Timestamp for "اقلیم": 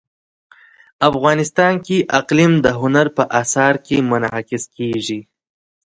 2.19-2.53